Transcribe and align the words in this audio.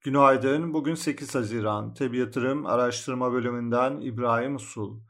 Günaydın. 0.00 0.74
Bugün 0.74 0.94
8 0.94 1.34
Haziran. 1.34 1.94
Tebi 1.94 2.18
Yatırım 2.18 2.66
Araştırma 2.66 3.32
Bölümünden 3.32 4.00
İbrahim 4.00 4.56
Usul. 4.56 5.00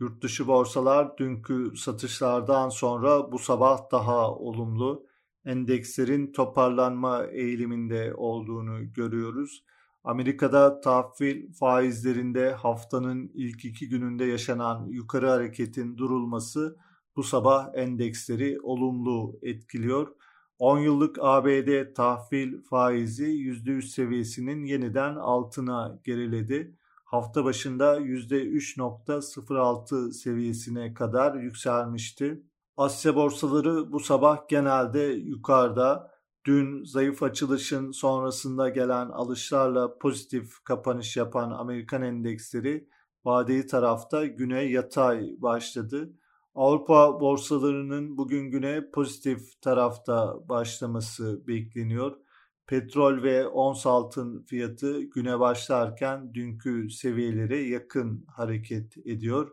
Yurt 0.00 0.22
dışı 0.22 0.46
borsalar 0.46 1.18
dünkü 1.18 1.76
satışlardan 1.76 2.68
sonra 2.68 3.32
bu 3.32 3.38
sabah 3.38 3.90
daha 3.92 4.34
olumlu. 4.34 5.06
Endekslerin 5.44 6.32
toparlanma 6.32 7.26
eğiliminde 7.26 8.14
olduğunu 8.14 8.92
görüyoruz. 8.92 9.64
Amerika'da 10.04 10.80
tahvil 10.80 11.52
faizlerinde 11.52 12.52
haftanın 12.52 13.30
ilk 13.34 13.64
iki 13.64 13.88
gününde 13.88 14.24
yaşanan 14.24 14.86
yukarı 14.86 15.28
hareketin 15.28 15.98
durulması 15.98 16.76
bu 17.16 17.22
sabah 17.22 17.68
endeksleri 17.74 18.60
olumlu 18.62 19.38
etkiliyor. 19.42 20.08
10 20.58 20.78
yıllık 20.78 21.16
ABD 21.20 21.94
tahvil 21.94 22.62
faizi 22.62 23.24
%3 23.24 23.82
seviyesinin 23.82 24.64
yeniden 24.64 25.14
altına 25.14 25.98
geriledi. 26.04 26.76
Hafta 27.04 27.44
başında 27.44 28.00
%3.06 28.00 30.12
seviyesine 30.12 30.94
kadar 30.94 31.34
yükselmişti. 31.34 32.42
Asya 32.76 33.16
borsaları 33.16 33.92
bu 33.92 34.00
sabah 34.00 34.48
genelde 34.48 35.02
yukarıda. 35.02 36.10
Dün 36.44 36.84
zayıf 36.84 37.22
açılışın 37.22 37.90
sonrasında 37.90 38.68
gelen 38.68 39.08
alışlarla 39.08 39.98
pozitif 39.98 40.64
kapanış 40.64 41.16
yapan 41.16 41.50
Amerikan 41.50 42.02
endeksleri 42.02 42.88
vadeli 43.24 43.66
tarafta 43.66 44.26
güne 44.26 44.62
yatay 44.62 45.30
başladı. 45.38 46.12
Avrupa 46.58 47.20
borsalarının 47.20 48.16
bugün 48.16 48.50
güne 48.50 48.90
pozitif 48.90 49.60
tarafta 49.60 50.48
başlaması 50.48 51.46
bekleniyor. 51.46 52.16
Petrol 52.66 53.22
ve 53.22 53.46
ons 53.46 53.86
altın 53.86 54.42
fiyatı 54.42 55.00
güne 55.02 55.40
başlarken 55.40 56.34
dünkü 56.34 56.90
seviyelere 56.90 57.58
yakın 57.58 58.24
hareket 58.28 58.96
ediyor. 59.06 59.50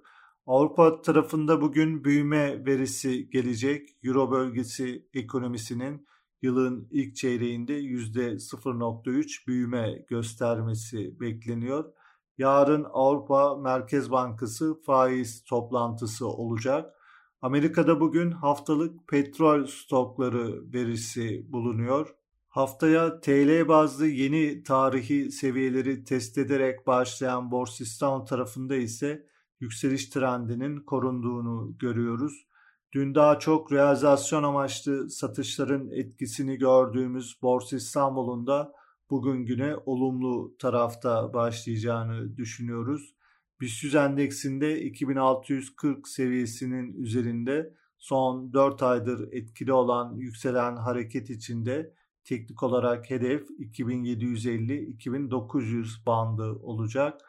Avrupa 0.48 1.02
tarafında 1.02 1.61
bugün 1.61 2.03
büyüme 2.03 2.66
verisi 2.66 3.30
gelecek. 3.30 3.89
Euro 4.03 4.31
bölgesi 4.31 5.08
ekonomisinin 5.14 6.08
yılın 6.42 6.88
ilk 6.92 7.16
çeyreğinde 7.16 7.80
%0.3 7.80 9.48
büyüme 9.48 10.06
göstermesi 10.08 11.20
bekleniyor. 11.20 11.94
Yarın 12.38 12.86
Avrupa 12.94 13.55
Merkez 13.55 14.11
Bankası 14.11 14.81
faiz 14.81 15.44
toplantısı 15.44 16.28
olacak. 16.28 16.94
Amerika'da 17.42 18.00
bugün 18.00 18.31
haftalık 18.31 19.08
petrol 19.08 19.66
stokları 19.66 20.73
verisi 20.73 21.52
bulunuyor. 21.52 22.16
Haftaya 22.47 23.19
TL 23.19 23.67
bazlı 23.67 24.08
yeni 24.08 24.64
tarihi 24.64 25.31
seviyeleri 25.31 26.03
test 26.03 26.38
ederek 26.38 26.88
başlayan 26.88 27.52
Borsa 27.52 27.83
İstanbul 27.83 28.25
tarafında 28.25 28.75
ise 28.75 29.27
yükseliş 29.59 30.09
trendinin 30.09 30.80
korunduğunu 30.80 31.77
görüyoruz. 31.77 32.47
Dün 32.94 33.16
daha 33.16 33.39
çok 33.39 33.72
realizasyon 33.72 34.44
amaçlı 34.44 35.09
satışların 35.09 35.92
etkisini 35.92 36.58
gördüğümüz 36.58 37.42
Borsa 37.42 37.75
İstanbul'un 37.75 38.47
da 38.47 38.73
bugün 39.09 39.45
güne 39.45 39.75
olumlu 39.86 40.56
tarafta 40.59 41.34
başlayacağını 41.34 42.38
düşünüyoruz. 42.38 43.16
BIST 43.61 43.95
endeksinde 43.95 44.81
2640 44.81 46.08
seviyesinin 46.08 46.94
üzerinde 46.94 47.73
son 47.98 48.53
4 48.53 48.83
aydır 48.83 49.33
etkili 49.33 49.73
olan 49.73 50.16
yükselen 50.16 50.76
hareket 50.76 51.30
içinde 51.30 51.94
teknik 52.23 52.64
olarak 52.64 53.09
hedef 53.09 53.50
2750-2900 53.50 56.06
bandı 56.06 56.53
olacak. 56.53 57.22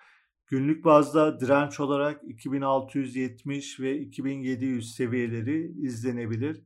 Günlük 0.46 0.84
bazda 0.84 1.40
direnç 1.40 1.80
olarak 1.80 2.24
2670 2.24 3.80
ve 3.80 3.98
2700 3.98 4.94
seviyeleri 4.94 5.72
izlenebilir. 5.80 6.62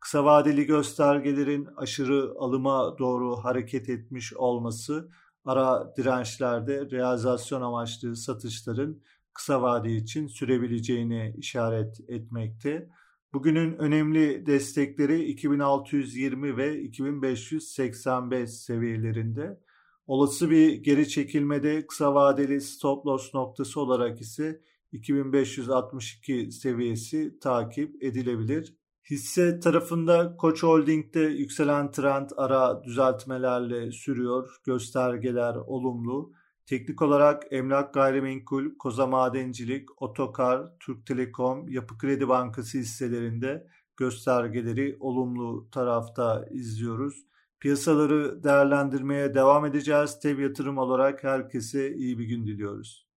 Kısa 0.00 0.24
vadeli 0.24 0.66
göstergelerin 0.66 1.68
aşırı 1.76 2.34
alıma 2.38 2.98
doğru 2.98 3.36
hareket 3.36 3.88
etmiş 3.88 4.32
olması 4.32 5.10
ara 5.44 5.96
dirençlerde 5.96 6.90
realizasyon 6.90 7.62
amaçlı 7.62 8.16
satışların 8.16 9.02
kısa 9.34 9.62
vade 9.62 9.96
için 9.96 10.26
sürebileceğini 10.26 11.34
işaret 11.38 12.00
etmekte. 12.08 12.88
Bugünün 13.32 13.72
önemli 13.78 14.46
destekleri 14.46 15.24
2620 15.24 16.56
ve 16.56 16.80
2585 16.80 18.50
seviyelerinde. 18.50 19.60
Olası 20.06 20.50
bir 20.50 20.72
geri 20.72 21.08
çekilmede 21.08 21.86
kısa 21.86 22.14
vadeli 22.14 22.60
stop 22.60 23.06
loss 23.06 23.34
noktası 23.34 23.80
olarak 23.80 24.20
ise 24.20 24.60
2562 24.92 26.52
seviyesi 26.52 27.38
takip 27.40 28.02
edilebilir. 28.02 28.77
Hisse 29.10 29.60
tarafında 29.60 30.36
Koç 30.36 30.62
Holding'de 30.62 31.20
yükselen 31.20 31.90
trend 31.90 32.30
ara 32.36 32.84
düzeltmelerle 32.84 33.92
sürüyor. 33.92 34.56
Göstergeler 34.64 35.54
olumlu. 35.54 36.32
Teknik 36.66 37.02
olarak 37.02 37.42
emlak 37.52 37.94
gayrimenkul, 37.94 38.76
koza 38.78 39.06
madencilik, 39.06 40.02
otokar, 40.02 40.78
Türk 40.80 41.06
Telekom, 41.06 41.68
Yapı 41.68 41.98
Kredi 41.98 42.28
Bankası 42.28 42.78
hisselerinde 42.78 43.66
göstergeleri 43.96 44.96
olumlu 45.00 45.70
tarafta 45.70 46.46
izliyoruz. 46.50 47.14
Piyasaları 47.60 48.44
değerlendirmeye 48.44 49.34
devam 49.34 49.64
edeceğiz. 49.66 50.20
Tev 50.20 50.38
yatırım 50.38 50.78
olarak 50.78 51.24
herkese 51.24 51.94
iyi 51.94 52.18
bir 52.18 52.24
gün 52.24 52.46
diliyoruz. 52.46 53.07